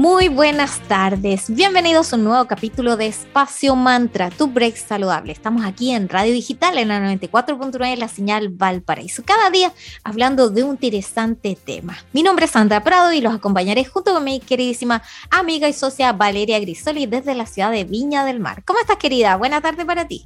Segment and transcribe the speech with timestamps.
[0.00, 5.30] Muy buenas tardes, bienvenidos a un nuevo capítulo de Espacio Mantra, tu break saludable.
[5.30, 10.62] Estamos aquí en Radio Digital en la 94.9, la señal Valparaíso, cada día hablando de
[10.62, 11.98] un interesante tema.
[12.14, 16.14] Mi nombre es Sandra Prado y los acompañaré junto con mi queridísima amiga y socia
[16.14, 18.64] Valeria Grisoli desde la ciudad de Viña del Mar.
[18.64, 19.36] ¿Cómo estás querida?
[19.36, 20.24] Buena tarde para ti.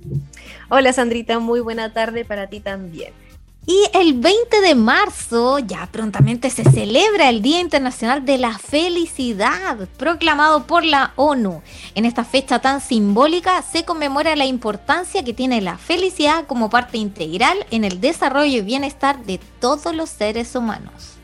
[0.68, 3.23] Hola Sandrita, muy buena tarde para ti también.
[3.66, 9.88] Y el 20 de marzo, ya prontamente, se celebra el Día Internacional de la Felicidad,
[9.96, 11.62] proclamado por la ONU.
[11.94, 16.98] En esta fecha tan simbólica se conmemora la importancia que tiene la felicidad como parte
[16.98, 21.14] integral en el desarrollo y bienestar de todos los seres humanos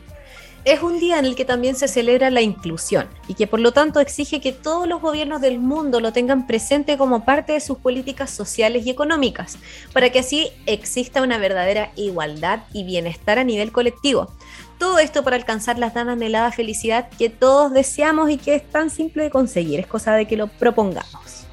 [0.63, 3.71] es un día en el que también se celebra la inclusión y que por lo
[3.71, 7.79] tanto exige que todos los gobiernos del mundo lo tengan presente como parte de sus
[7.79, 9.57] políticas sociales y económicas,
[9.93, 14.31] para que así exista una verdadera igualdad y bienestar a nivel colectivo.
[14.77, 18.89] Todo esto para alcanzar la tan anhelada felicidad que todos deseamos y que es tan
[18.89, 21.45] simple de conseguir, es cosa de que lo propongamos.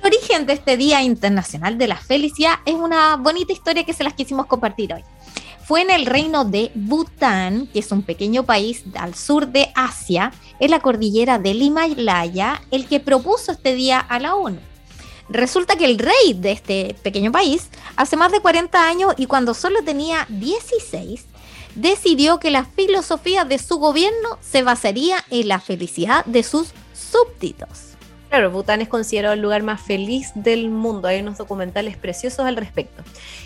[0.00, 4.04] El origen de este Día Internacional de la Felicidad es una bonita historia que se
[4.04, 5.02] las quisimos compartir hoy.
[5.66, 10.32] Fue en el reino de Bután, que es un pequeño país al sur de Asia,
[10.60, 14.60] en la cordillera del Himalaya, el que propuso este día a la ONU.
[15.28, 19.54] Resulta que el rey de este pequeño país, hace más de 40 años y cuando
[19.54, 21.26] solo tenía 16,
[21.74, 27.96] decidió que la filosofía de su gobierno se basaría en la felicidad de sus súbditos.
[28.28, 31.08] Claro, Bután es considerado el lugar más feliz del mundo.
[31.08, 33.02] Hay unos documentales preciosos al respecto.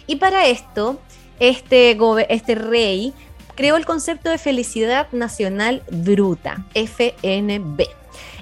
[0.06, 1.00] Y para esto,
[1.40, 3.12] este, este rey
[3.56, 7.86] creó el concepto de felicidad nacional bruta, FNB,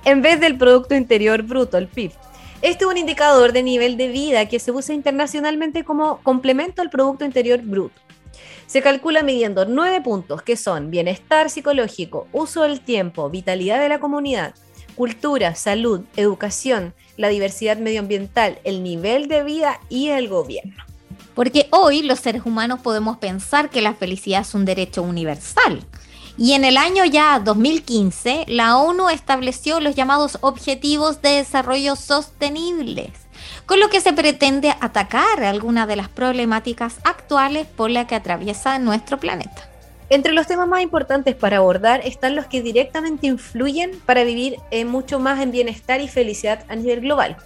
[0.04, 2.12] en vez del Producto Interior Bruto, el PIB.
[2.60, 6.90] Este es un indicador de nivel de vida que se usa internacionalmente como complemento al
[6.90, 8.00] Producto Interior Bruto.
[8.66, 14.00] Se calcula midiendo nueve puntos que son bienestar psicológico, uso del tiempo, vitalidad de la
[14.00, 14.54] comunidad,
[14.94, 20.84] cultura, salud, educación, la diversidad medioambiental, el nivel de vida y el gobierno.
[21.38, 25.84] Porque hoy los seres humanos podemos pensar que la felicidad es un derecho universal.
[26.36, 33.12] Y en el año ya 2015, la ONU estableció los llamados Objetivos de Desarrollo Sostenibles,
[33.66, 38.80] con lo que se pretende atacar algunas de las problemáticas actuales por las que atraviesa
[38.80, 39.70] nuestro planeta.
[40.10, 44.56] Entre los temas más importantes para abordar están los que directamente influyen para vivir
[44.86, 47.36] mucho más en bienestar y felicidad a nivel global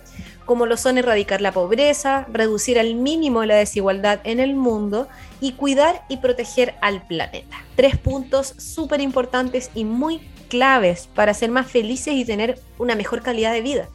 [0.44, 5.08] como lo son erradicar la pobreza, reducir al mínimo la desigualdad en el mundo
[5.40, 7.56] y cuidar y proteger al planeta.
[7.76, 13.22] Tres puntos súper importantes y muy claves para ser más felices y tener una mejor
[13.22, 13.88] calidad de vida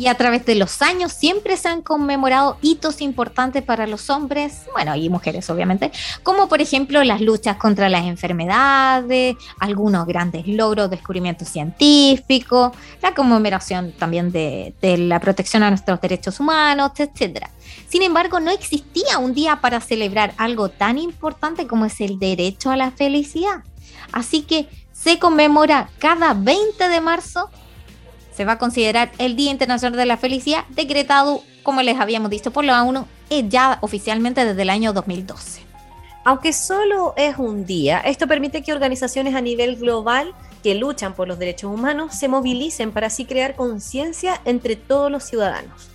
[0.00, 4.62] y a través de los años siempre se han conmemorado hitos importantes para los hombres,
[4.72, 10.88] bueno, y mujeres obviamente, como por ejemplo las luchas contra las enfermedades, algunos grandes logros,
[10.88, 12.72] descubrimientos científicos,
[13.02, 17.48] la conmemoración también de, de la protección a nuestros derechos humanos, etc.
[17.86, 22.70] Sin embargo, no existía un día para celebrar algo tan importante como es el derecho
[22.70, 23.64] a la felicidad.
[24.12, 27.50] Así que se conmemora cada 20 de marzo
[28.40, 32.50] se va a considerar el Día Internacional de la Felicidad, decretado, como les habíamos dicho,
[32.50, 35.60] por la ONU eh, ya oficialmente desde el año 2012.
[36.24, 41.28] Aunque solo es un día, esto permite que organizaciones a nivel global que luchan por
[41.28, 45.90] los derechos humanos se movilicen para así crear conciencia entre todos los ciudadanos.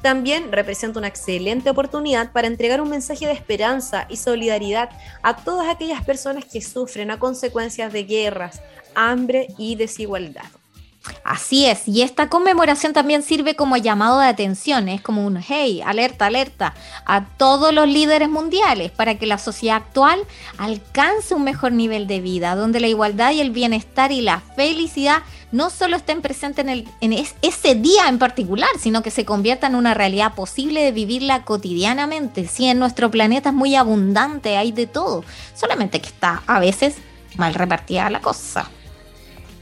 [0.00, 4.90] También representa una excelente oportunidad para entregar un mensaje de esperanza y solidaridad
[5.22, 8.62] a todas aquellas personas que sufren a consecuencias de guerras,
[8.94, 10.59] hambre y desigualdad.
[11.24, 15.82] Así es, y esta conmemoración también sirve como llamado de atención, es como un hey,
[15.84, 20.20] alerta, alerta a todos los líderes mundiales para que la sociedad actual
[20.58, 25.22] alcance un mejor nivel de vida, donde la igualdad y el bienestar y la felicidad
[25.52, 29.94] no solo estén presentes en, ese día en particular, sino que se convierta en una
[29.94, 32.46] realidad posible de vivirla cotidianamente.
[32.46, 35.24] Si en nuestro planeta es muy abundante, hay de todo,
[35.54, 36.96] solamente que está a veces
[37.36, 38.70] mal repartida la cosa.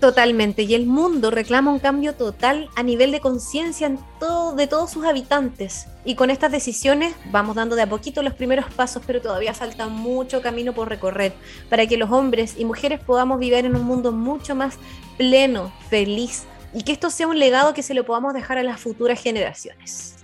[0.01, 4.93] Totalmente, y el mundo reclama un cambio total a nivel de conciencia todo, de todos
[4.93, 5.87] sus habitantes.
[6.05, 9.89] Y con estas decisiones vamos dando de a poquito los primeros pasos, pero todavía falta
[9.89, 11.33] mucho camino por recorrer
[11.69, 14.77] para que los hombres y mujeres podamos vivir en un mundo mucho más
[15.17, 18.81] pleno, feliz, y que esto sea un legado que se lo podamos dejar a las
[18.81, 20.15] futuras generaciones.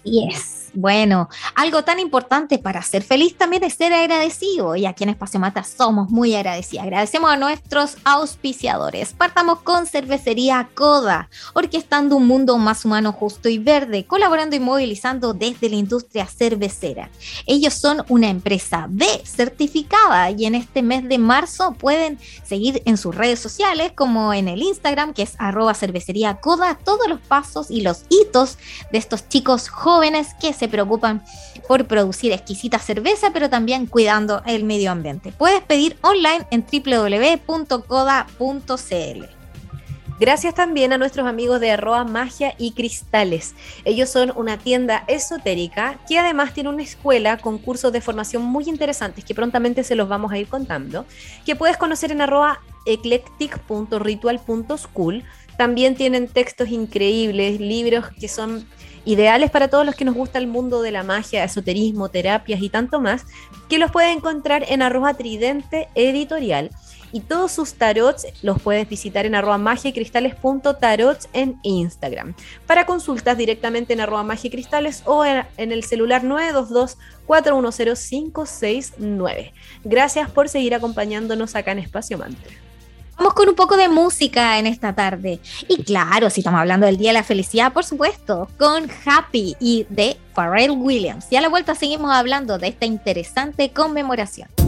[0.00, 0.61] Así es.
[0.74, 5.38] Bueno, algo tan importante para ser feliz también es ser agradecido y aquí en Espacio
[5.38, 6.84] Mata somos muy agradecidos.
[6.84, 9.12] Agradecemos a nuestros auspiciadores.
[9.12, 15.34] Partamos con Cervecería Coda, orquestando un mundo más humano, justo y verde, colaborando y movilizando
[15.34, 17.10] desde la industria cervecera.
[17.46, 22.96] Ellos son una empresa B certificada y en este mes de marzo pueden seguir en
[22.96, 27.70] sus redes sociales como en el Instagram que es arroba cervecería Coda todos los pasos
[27.70, 28.56] y los hitos
[28.90, 31.22] de estos chicos jóvenes que se preocupan
[31.68, 35.32] por producir exquisita cerveza, pero también cuidando el medio ambiente.
[35.32, 37.42] Puedes pedir online en www.coda.cl.
[40.22, 43.56] Gracias también a nuestros amigos de Arroa Magia y Cristales.
[43.84, 48.68] Ellos son una tienda esotérica que además tiene una escuela con cursos de formación muy
[48.68, 51.06] interesantes que prontamente se los vamos a ir contando,
[51.44, 55.24] que puedes conocer en arroba eclectic.ritual.school.
[55.58, 58.64] También tienen textos increíbles, libros que son
[59.04, 62.68] ideales para todos los que nos gusta el mundo de la magia, esoterismo, terapias y
[62.68, 63.24] tanto más,
[63.68, 66.70] que los puedes encontrar en arroba tridente editorial.
[67.14, 72.34] Y todos sus tarots los puedes visitar en arroba magiacristales.tarots en Instagram.
[72.66, 76.96] Para consultas directamente en arroba magiacristales o en, el celular 922
[77.26, 79.52] 410 569.
[79.84, 82.61] Gracias por seguir acompañándonos acá en Espacio Mantra.
[83.30, 85.40] Con un poco de música en esta tarde.
[85.66, 89.86] Y claro, si estamos hablando del Día de la Felicidad, por supuesto, con Happy y
[89.88, 91.26] de Pharrell Williams.
[91.30, 94.61] Y a la vuelta seguimos hablando de esta interesante conmemoración.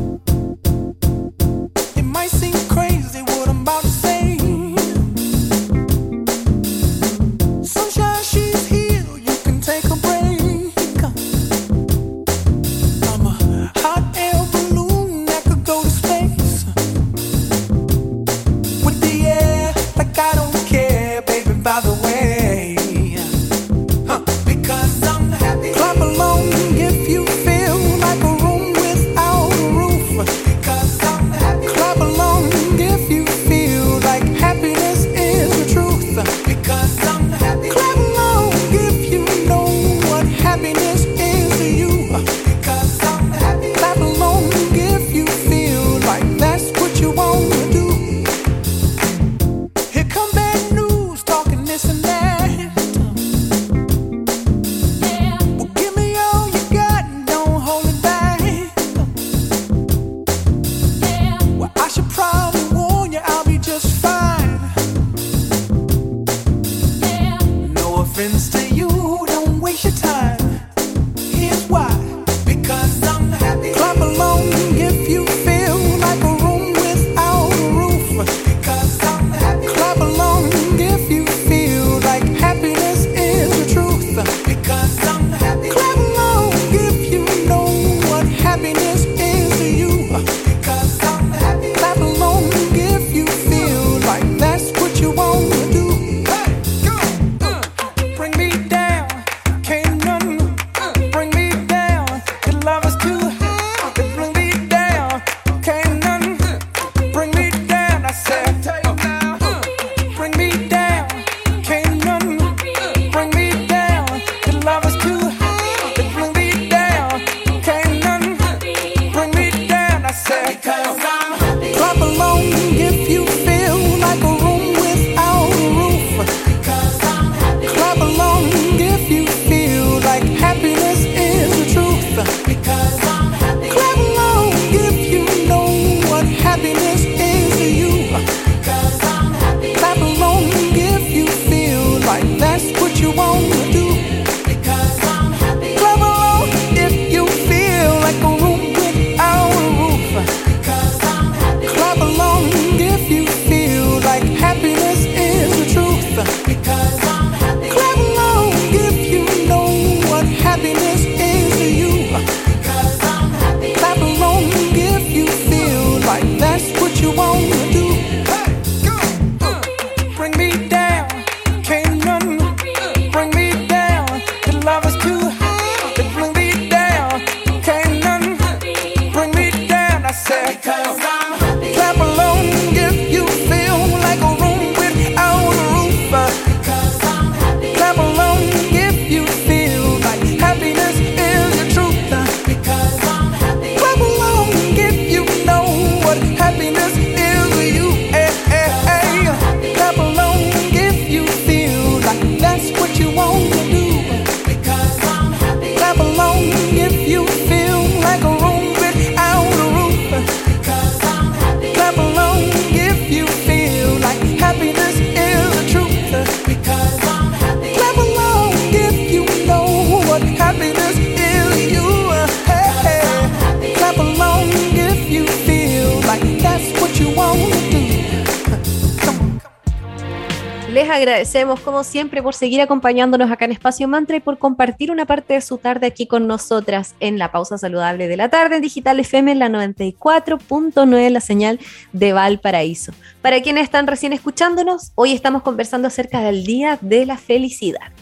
[231.04, 235.34] Agradecemos, como siempre, por seguir acompañándonos acá en Espacio Mantra y por compartir una parte
[235.34, 238.98] de su tarde aquí con nosotras en la pausa saludable de la tarde en Digital
[238.98, 241.60] FM en la 94.9, la señal
[241.92, 242.92] de Valparaíso.
[243.20, 247.92] Para quienes están recién escuchándonos, hoy estamos conversando acerca del Día de la Felicidad.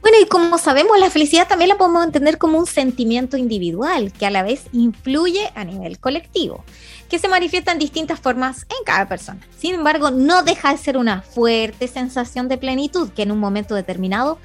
[0.00, 4.24] Bueno, y como sabemos, la felicidad también la podemos entender como un sentimiento individual que
[4.24, 6.64] a la vez influye a nivel colectivo
[7.08, 9.40] que se manifiesta en distintas formas en cada persona.
[9.58, 13.74] Sin embargo, no deja de ser una fuerte sensación de plenitud que en un momento
[13.74, 14.38] determinado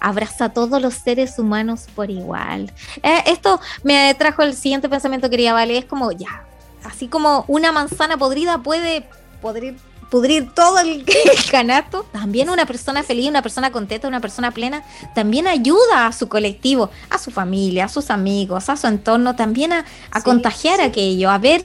[0.00, 2.72] abraza a todos los seres humanos por igual.
[3.02, 6.44] Eh, esto me trajo el siguiente pensamiento, quería Vale, es como ya,
[6.84, 9.08] así como una manzana podrida puede
[9.40, 9.76] podrir
[10.10, 11.04] pudrir todo el,
[11.50, 14.82] canasto, también una persona feliz, una persona contenta, una persona plena,
[15.14, 19.72] también ayuda a su colectivo, a su familia, a sus amigos, a su entorno, también
[19.72, 19.84] a,
[20.24, 21.64] contagiar aquello, a ver,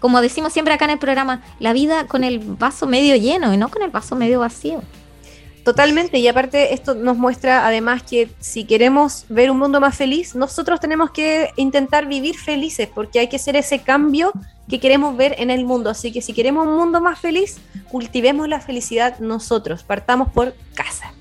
[0.00, 3.56] como decimos siempre acá en el programa, la vida con el vaso medio lleno y
[3.56, 4.82] no con el vaso medio vacío.
[5.66, 10.36] Totalmente, y aparte esto nos muestra además que si queremos ver un mundo más feliz,
[10.36, 14.30] nosotros tenemos que intentar vivir felices, porque hay que hacer ese cambio
[14.68, 15.90] que queremos ver en el mundo.
[15.90, 17.56] Así que si queremos un mundo más feliz,
[17.90, 21.12] cultivemos la felicidad nosotros, partamos por casa.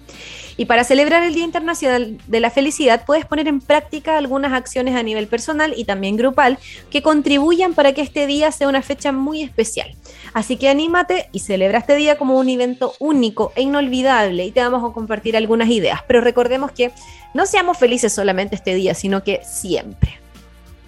[0.58, 4.96] Y para celebrar el Día Internacional de la Felicidad, puedes poner en práctica algunas acciones
[4.96, 6.58] a nivel personal y también grupal
[6.90, 9.94] que contribuyan para que este día sea una fecha muy especial.
[10.34, 14.62] Así que anímate y celebra este día como un evento único e inolvidable y te
[14.62, 16.02] vamos a compartir algunas ideas.
[16.08, 16.92] Pero recordemos que
[17.34, 20.25] no seamos felices solamente este día, sino que siempre.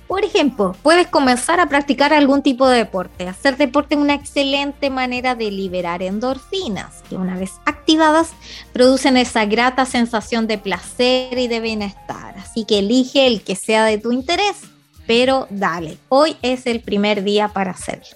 [0.07, 3.27] Por ejemplo, puedes comenzar a practicar algún tipo de deporte.
[3.27, 8.29] Hacer deporte es una excelente manera de liberar endorfinas, que una vez activadas
[8.71, 12.35] producen esa grata sensación de placer y de bienestar.
[12.37, 14.61] Así que elige el que sea de tu interés,
[15.05, 18.15] pero dale, hoy es el primer día para hacerlo.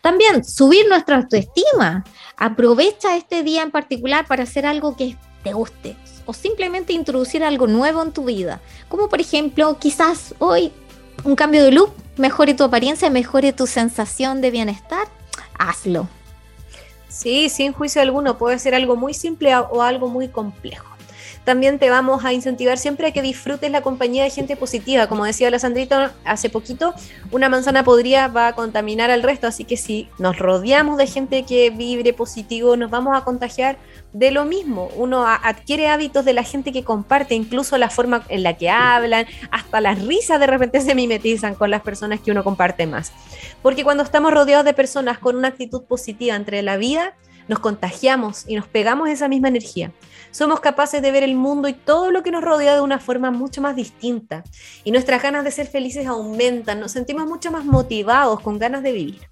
[0.00, 2.04] También subir nuestra autoestima.
[2.36, 5.96] Aprovecha este día en particular para hacer algo que te guste
[6.26, 8.60] o simplemente introducir algo nuevo en tu vida.
[8.88, 10.72] Como por ejemplo, quizás hoy
[11.24, 15.06] un cambio de look mejore tu apariencia, mejore tu sensación de bienestar,
[15.58, 16.08] hazlo.
[17.08, 20.97] Sí, sin juicio alguno, puede ser algo muy simple o algo muy complejo.
[21.48, 25.06] También te vamos a incentivar siempre a que disfrutes la compañía de gente positiva.
[25.06, 26.92] Como decía la Sandrita hace poquito,
[27.30, 31.44] una manzana podría va a contaminar al resto, así que si nos rodeamos de gente
[31.44, 33.78] que vibre positivo, nos vamos a contagiar
[34.12, 34.90] de lo mismo.
[34.94, 39.24] Uno adquiere hábitos de la gente que comparte, incluso la forma en la que hablan,
[39.50, 43.10] hasta las risas de repente se mimetizan con las personas que uno comparte más.
[43.62, 47.14] Porque cuando estamos rodeados de personas con una actitud positiva entre la vida,
[47.48, 49.92] nos contagiamos y nos pegamos esa misma energía.
[50.30, 53.30] Somos capaces de ver el mundo y todo lo que nos rodea de una forma
[53.30, 54.44] mucho más distinta.
[54.84, 58.92] Y nuestras ganas de ser felices aumentan, nos sentimos mucho más motivados, con ganas de
[58.92, 59.28] vivir.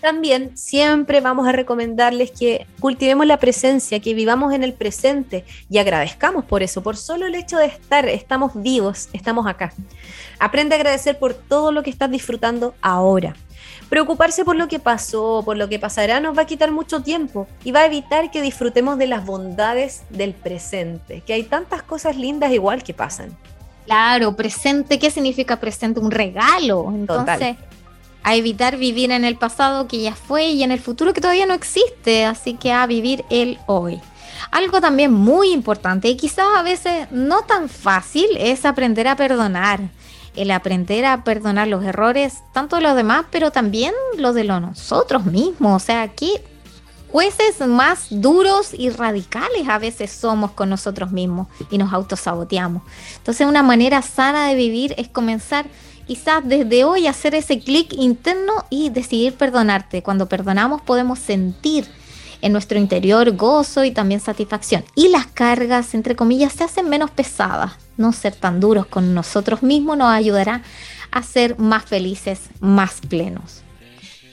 [0.00, 5.78] También siempre vamos a recomendarles que cultivemos la presencia, que vivamos en el presente y
[5.78, 9.72] agradezcamos por eso, por solo el hecho de estar, estamos vivos, estamos acá.
[10.38, 13.34] Aprende a agradecer por todo lo que estás disfrutando ahora.
[13.88, 17.46] Preocuparse por lo que pasó, por lo que pasará, nos va a quitar mucho tiempo
[17.64, 22.16] y va a evitar que disfrutemos de las bondades del presente, que hay tantas cosas
[22.16, 23.34] lindas igual que pasan.
[23.86, 26.00] Claro, presente, ¿qué significa presente?
[26.00, 26.92] Un regalo.
[26.94, 27.56] Entonces,
[28.22, 31.46] a evitar vivir en el pasado que ya fue y en el futuro que todavía
[31.46, 33.98] no existe, así que a vivir el hoy.
[34.50, 39.80] Algo también muy importante y quizás a veces no tan fácil es aprender a perdonar
[40.38, 44.60] el aprender a perdonar los errores, tanto de los demás, pero también los de los
[44.60, 45.82] nosotros mismos.
[45.82, 46.32] O sea, aquí
[47.10, 52.82] jueces más duros y radicales a veces somos con nosotros mismos y nos autosaboteamos.
[53.16, 55.66] Entonces una manera sana de vivir es comenzar
[56.06, 60.02] quizás desde hoy a hacer ese clic interno y decidir perdonarte.
[60.02, 61.86] Cuando perdonamos podemos sentir
[62.40, 64.84] en nuestro interior gozo y también satisfacción.
[64.94, 67.72] Y las cargas, entre comillas, se hacen menos pesadas.
[67.98, 70.62] No ser tan duros con nosotros mismos nos ayudará
[71.10, 73.62] a ser más felices, más plenos.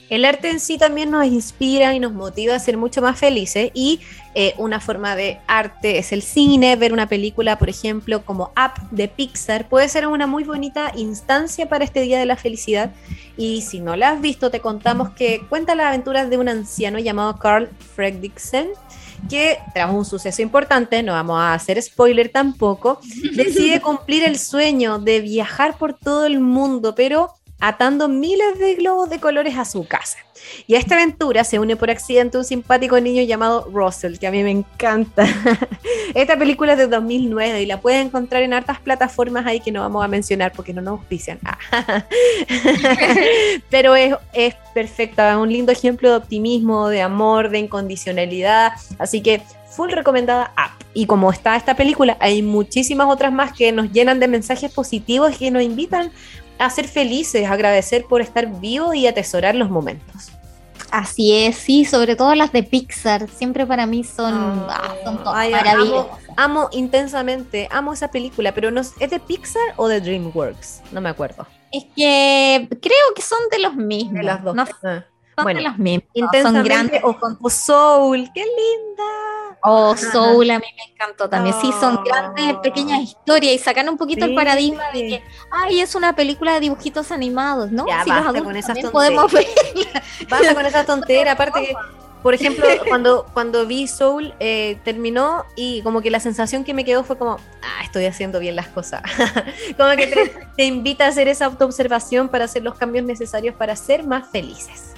[0.08, 3.72] El arte en sí también nos inspira y nos motiva a ser mucho más felices
[3.74, 4.00] y
[4.36, 8.88] eh, una forma de arte es el cine, ver una película, por ejemplo, como Up
[8.92, 12.92] de Pixar, puede ser una muy bonita instancia para este Día de la Felicidad
[13.36, 17.00] y si no la has visto te contamos que cuenta las aventuras de un anciano
[17.00, 18.68] llamado Carl Fredricksen
[19.28, 23.00] que tras un suceso importante, no vamos a hacer spoiler tampoco,
[23.34, 29.08] decide cumplir el sueño de viajar por todo el mundo, pero atando miles de globos
[29.08, 30.18] de colores a su casa.
[30.66, 34.30] Y a esta aventura se une por accidente un simpático niño llamado Russell, que a
[34.30, 35.26] mí me encanta.
[36.14, 39.80] esta película es de 2009 y la puedes encontrar en hartas plataformas ahí que no
[39.80, 41.38] vamos a mencionar porque no nos auspician.
[43.70, 48.72] Pero es, es perfecta, es un lindo ejemplo de optimismo, de amor, de incondicionalidad.
[48.98, 50.72] Así que full recomendada app.
[50.94, 55.34] Y como está esta película, hay muchísimas otras más que nos llenan de mensajes positivos
[55.34, 56.10] y que nos invitan
[56.58, 60.30] a ser felices, agradecer por estar vivos y atesorar los momentos.
[60.90, 65.20] Así es, sí, sobre todo las de Pixar, siempre para mí son, ah, son.
[66.36, 70.82] Amo, intensamente, amo esa película, pero no, ¿es de Pixar o de DreamWorks?
[70.92, 71.46] No me acuerdo.
[71.72, 74.14] Es que creo que son de los mismos.
[74.14, 74.54] De las dos.
[74.54, 75.04] No, ah.
[75.36, 76.08] Son bueno, de los mismos.
[76.42, 77.02] Son grandes.
[77.04, 79.35] O, Soul, qué linda.
[79.68, 81.54] O Soul, a mí me encantó también.
[81.60, 85.96] Sí, son grandes, pequeñas historias y sacan un poquito el paradigma de que, ay, es
[85.96, 87.84] una película de dibujitos animados, ¿no?
[87.86, 89.46] Ya, basta con esas podemos ver.
[90.28, 91.32] Basta con esa tontera.
[91.36, 91.74] Aparte que,
[92.22, 96.84] por ejemplo, cuando, cuando vi Soul, eh, terminó y como que la sensación que me
[96.84, 99.02] quedó fue como, ah, estoy haciendo bien las cosas.
[99.76, 103.74] como que te, te invita a hacer esa autoobservación para hacer los cambios necesarios para
[103.74, 104.95] ser más felices.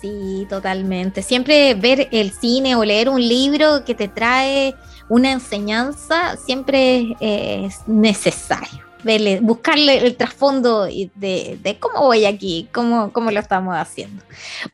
[0.00, 1.22] Sí, totalmente.
[1.22, 4.76] Siempre ver el cine o leer un libro que te trae
[5.08, 8.86] una enseñanza siempre es necesario.
[9.02, 14.22] Verle, buscarle el trasfondo de, cómo voy aquí, cómo, cómo lo estamos haciendo.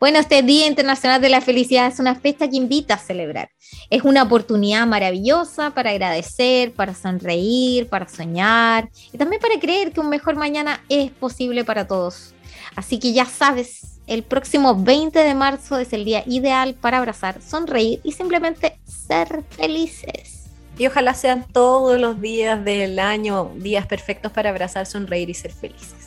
[0.00, 3.50] Bueno, este Día Internacional de la Felicidad es una fiesta que invita a celebrar.
[3.90, 10.00] Es una oportunidad maravillosa para agradecer, para sonreír, para soñar y también para creer que
[10.00, 12.35] un mejor mañana es posible para todos.
[12.76, 17.41] Así que ya sabes, el próximo 20 de marzo es el día ideal para abrazar,
[17.41, 20.45] sonreír y simplemente ser felices.
[20.77, 25.53] Y ojalá sean todos los días del año días perfectos para abrazar, sonreír y ser
[25.53, 26.04] felices.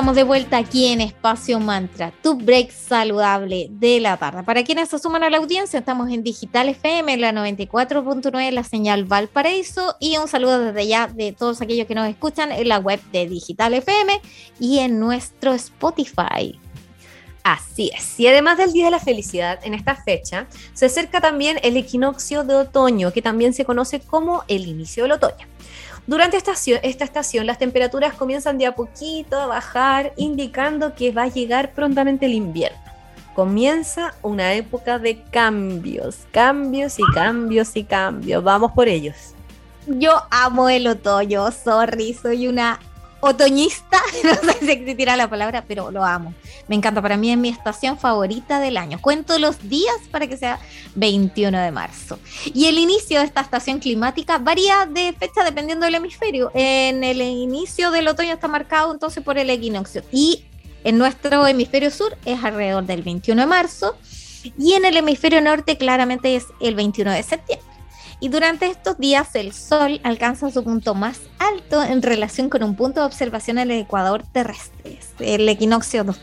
[0.00, 4.42] Estamos de vuelta aquí en Espacio Mantra, tu break saludable de la tarde.
[4.44, 9.04] Para quienes se suman a la audiencia, estamos en Digital FM, la 94.9, la señal
[9.04, 12.98] Valparaíso, y un saludo desde ya de todos aquellos que nos escuchan en la web
[13.12, 14.22] de Digital FM
[14.58, 16.58] y en nuestro Spotify.
[17.42, 18.18] Así es.
[18.18, 22.42] Y además del Día de la Felicidad, en esta fecha se acerca también el equinoccio
[22.44, 25.46] de otoño, que también se conoce como el inicio del otoño.
[26.10, 31.28] Durante esta estación, las temperaturas comienzan de a poquito a bajar, indicando que va a
[31.28, 32.80] llegar prontamente el invierno.
[33.32, 38.42] Comienza una época de cambios, cambios y cambios y cambios.
[38.42, 39.34] Vamos por ellos.
[39.86, 42.80] Yo amo el otoño, sorry, soy una
[43.20, 46.34] otoñista, no sé si existirá la palabra, pero lo amo.
[46.68, 49.00] Me encanta, para mí es mi estación favorita del año.
[49.00, 50.58] Cuento los días para que sea
[50.94, 52.18] 21 de marzo.
[52.44, 56.50] Y el inicio de esta estación climática varía de fecha dependiendo del hemisferio.
[56.54, 60.44] En el inicio del otoño está marcado entonces por el equinoccio y
[60.84, 63.96] en nuestro hemisferio sur es alrededor del 21 de marzo
[64.58, 67.69] y en el hemisferio norte claramente es el 21 de septiembre
[68.20, 72.76] y durante estos días el Sol alcanza su punto más alto en relación con un
[72.76, 76.20] punto de observación en el ecuador terrestre, el equinoccio 2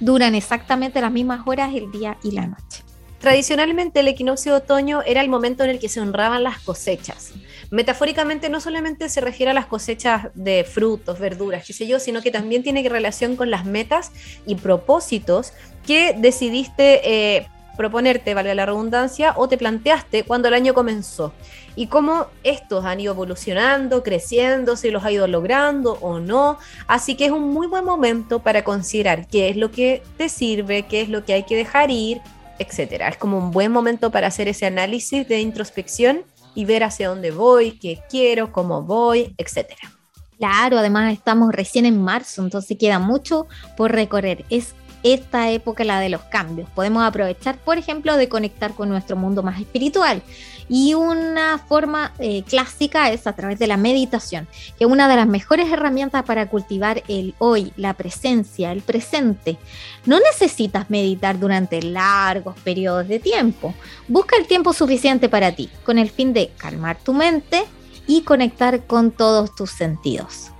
[0.00, 2.82] Duran exactamente las mismas horas el día y la noche.
[3.20, 7.32] Tradicionalmente el equinoccio de otoño era el momento en el que se honraban las cosechas.
[7.70, 12.62] Metafóricamente no solamente se refiere a las cosechas de frutos, verduras, qué sino que también
[12.62, 14.10] tiene relación con las metas
[14.46, 15.52] y propósitos
[15.86, 21.32] que decidiste eh, proponerte, valga la redundancia, o te planteaste cuando el año comenzó.
[21.76, 26.58] Y cómo estos han ido evolucionando, creciendo, si los ha ido logrando o no.
[26.86, 30.82] Así que es un muy buen momento para considerar qué es lo que te sirve,
[30.82, 32.20] qué es lo que hay que dejar ir,
[32.58, 33.08] etcétera.
[33.08, 36.22] Es como un buen momento para hacer ese análisis de introspección
[36.54, 39.90] y ver hacia dónde voy, qué quiero, cómo voy, etcétera.
[40.38, 44.46] Claro, además estamos recién en marzo, entonces queda mucho por recorrer.
[44.48, 46.68] Es esta época, la de los cambios.
[46.70, 50.22] Podemos aprovechar, por ejemplo, de conectar con nuestro mundo más espiritual.
[50.68, 54.46] Y una forma eh, clásica es a través de la meditación,
[54.78, 59.58] que es una de las mejores herramientas para cultivar el hoy, la presencia, el presente.
[60.06, 63.74] No necesitas meditar durante largos periodos de tiempo.
[64.06, 67.64] Busca el tiempo suficiente para ti, con el fin de calmar tu mente
[68.06, 70.52] y conectar con todos tus sentidos.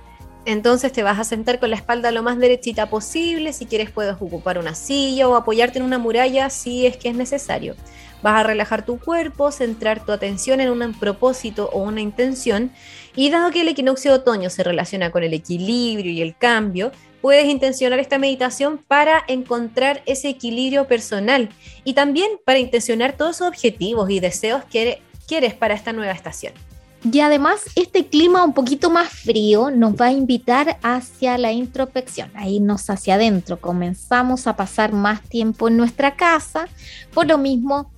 [0.45, 4.15] Entonces te vas a sentar con la espalda lo más derechita posible, si quieres puedes
[4.19, 7.75] ocupar una silla o apoyarte en una muralla si es que es necesario.
[8.23, 12.71] Vas a relajar tu cuerpo, centrar tu atención en un propósito o una intención
[13.15, 16.91] y dado que el equinoccio de otoño se relaciona con el equilibrio y el cambio,
[17.21, 21.49] puedes intencionar esta meditación para encontrar ese equilibrio personal
[21.83, 26.53] y también para intencionar todos esos objetivos y deseos que quieres para esta nueva estación.
[27.03, 32.31] Y además este clima un poquito más frío nos va a invitar hacia la introspección,
[32.35, 33.59] a irnos hacia adentro.
[33.59, 36.67] Comenzamos a pasar más tiempo en nuestra casa.
[37.11, 37.91] Por lo mismo,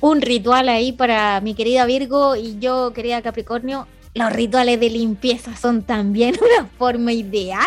[0.00, 3.88] un ritual ahí para mi querida Virgo y yo, querida Capricornio.
[4.14, 7.66] Los rituales de limpieza son también una forma ideal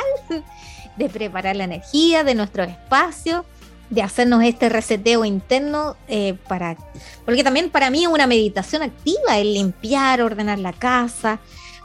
[0.95, 3.43] de preparar la energía de nuestro espacio
[3.89, 6.77] de hacernos este reseteo interno eh, para
[7.25, 11.39] porque también para mí es una meditación activa el limpiar, ordenar la casa,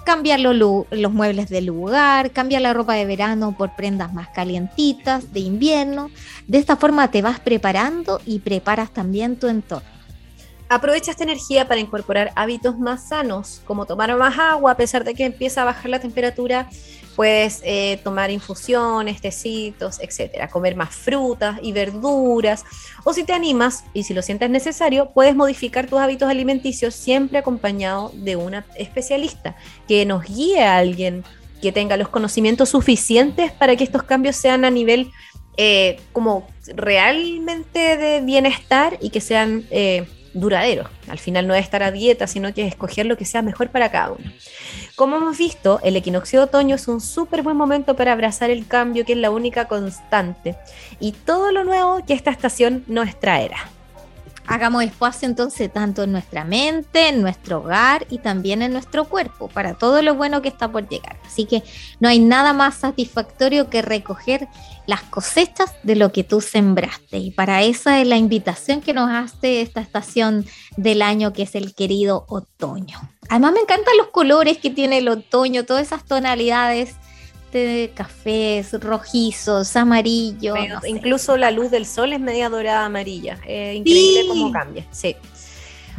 [0.04, 5.40] cambiar los muebles del lugar, cambiar la ropa de verano por prendas más calientitas de
[5.40, 6.10] invierno.
[6.46, 9.88] De esta forma te vas preparando y preparas también tu entorno.
[10.68, 15.14] Aprovecha esta energía para incorporar hábitos más sanos, como tomar más agua a pesar de
[15.14, 16.68] que empieza a bajar la temperatura
[17.16, 22.64] Puedes eh, tomar infusiones, tecitos, etcétera, comer más frutas y verduras.
[23.04, 27.38] O si te animas y si lo sientes necesario, puedes modificar tus hábitos alimenticios siempre
[27.38, 31.24] acompañado de una especialista que nos guíe a alguien
[31.60, 35.10] que tenga los conocimientos suficientes para que estos cambios sean a nivel
[35.56, 40.88] eh, como realmente de bienestar y que sean eh, duraderos.
[41.08, 43.70] Al final no es estar a dieta, sino que es escoger lo que sea mejor
[43.70, 44.30] para cada uno.
[44.94, 48.66] Como hemos visto, el equinoccio de otoño es un súper buen momento para abrazar el
[48.66, 50.56] cambio, que es la única constante,
[51.00, 53.71] y todo lo nuevo que esta estación nos traerá.
[54.46, 59.48] Hagamos espacio entonces tanto en nuestra mente, en nuestro hogar y también en nuestro cuerpo
[59.48, 61.16] para todo lo bueno que está por llegar.
[61.24, 61.62] Así que
[62.00, 64.48] no hay nada más satisfactorio que recoger
[64.86, 67.18] las cosechas de lo que tú sembraste.
[67.18, 70.44] Y para esa es la invitación que nos hace esta estación
[70.76, 72.98] del año que es el querido otoño.
[73.28, 76.96] Además me encantan los colores que tiene el otoño, todas esas tonalidades
[77.58, 80.58] de cafés, rojizos, amarillos.
[80.86, 83.34] Incluso la luz del sol es media dorada amarilla.
[83.46, 84.86] increíble cómo cambia.
[84.90, 85.16] Sí.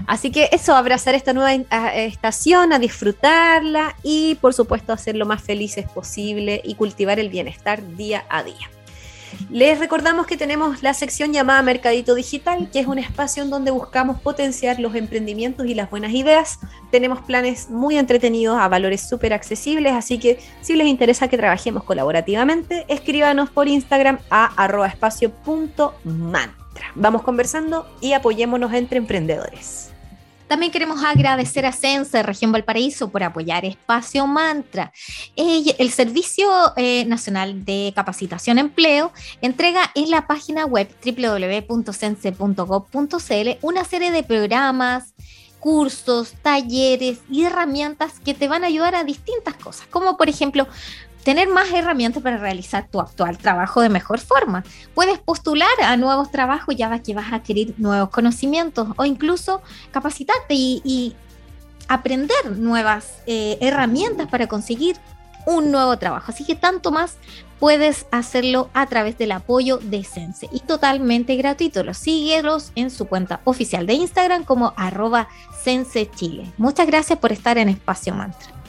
[0.08, 5.42] Así que eso, abrazar esta nueva estación, a disfrutarla y por supuesto hacer lo más
[5.42, 8.73] felices posible y cultivar el bienestar día a día.
[9.50, 13.72] Les recordamos que tenemos la sección llamada Mercadito Digital, que es un espacio en donde
[13.72, 16.60] buscamos potenciar los emprendimientos y las buenas ideas.
[16.92, 21.84] Tenemos planes muy entretenidos a valores súper accesibles, así que si les interesa que trabajemos
[21.84, 26.92] colaborativamente, escríbanos por Instagram a arrobaespacio.mantra.
[26.96, 29.93] Vamos conversando y apoyémonos entre emprendedores.
[30.48, 34.94] También queremos agradecer a Sense Región Valparaíso por apoyar Espacio Mantra.
[35.36, 44.12] El Servicio eh, Nacional de Capacitación Empleo entrega en la página web www.sense.gov.cl una serie
[44.12, 45.16] de programas,
[45.60, 50.68] cursos, talleres y herramientas que te van a ayudar a distintas cosas, como por ejemplo
[51.24, 54.64] tener más herramientas para realizar tu actual trabajo de mejor forma.
[54.94, 60.54] Puedes postular a nuevos trabajos ya que vas a adquirir nuevos conocimientos o incluso capacitarte
[60.54, 61.16] y,
[61.90, 64.96] aprender nuevas eh, herramientas para conseguir
[65.46, 66.32] un nuevo trabajo.
[66.32, 67.18] Así que tanto más
[67.60, 71.84] puedes hacerlo a través del apoyo de Sense y totalmente gratuito.
[71.84, 75.28] Los síguelos en su cuenta oficial de Instagram como arroba
[75.62, 76.52] Sense Chile.
[76.58, 78.63] Muchas gracias por estar en Espacio Mantra.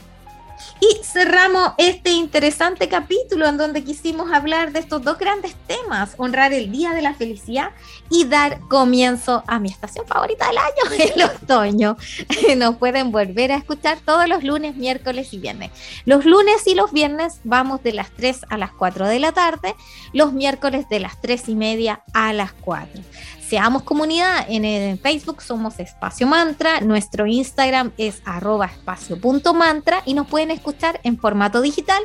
[0.81, 6.51] Y cerramos este interesante capítulo en donde quisimos hablar de estos dos grandes temas, honrar
[6.53, 7.71] el Día de la Felicidad
[8.09, 11.97] y dar comienzo a mi estación favorita del año, el otoño.
[12.57, 15.71] Nos pueden volver a escuchar todos los lunes, miércoles y viernes.
[16.03, 19.75] Los lunes y los viernes vamos de las 3 a las 4 de la tarde,
[20.11, 23.01] los miércoles de las 3 y media a las 4.
[23.47, 24.45] Seamos comunidad.
[24.49, 26.81] En, Facebook somos Espacio Mantra.
[26.81, 30.64] Nuestro Instagram es arroba espacio.mantra y nos pueden escuchar
[31.03, 32.01] en formato digital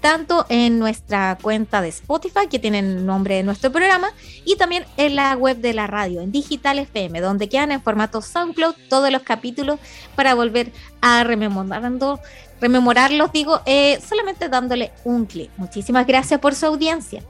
[0.00, 4.08] tanto en nuestra cuenta de Spotify, que tiene el nombre de nuestro programa,
[4.44, 8.22] y también en la web de la radio, en Digital FM, donde quedan en formato
[8.22, 9.78] SoundCloud todos los capítulos
[10.14, 12.20] para volver a rememorando,
[12.60, 15.50] rememorarlos, digo, eh, solamente dándole un clic.
[15.56, 17.22] Muchísimas gracias por su audiencia.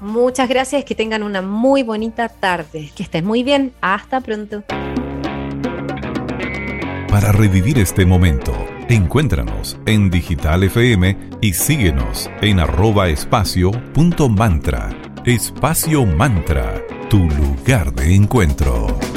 [0.00, 4.64] Muchas gracias, que tengan una muy bonita tarde, que estén muy bien, hasta pronto.
[7.08, 8.52] Para revivir este momento,
[8.88, 13.70] encuéntranos en Digital FM y síguenos en arroba espacio
[15.24, 19.13] Espacio Mantra, tu lugar de encuentro.